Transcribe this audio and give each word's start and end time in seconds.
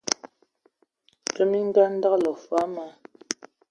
Dzom 1.25 1.51
e 1.59 1.61
andǝgələ 1.87 2.31
fɔɔ 2.45 2.63
ma, 2.73 2.85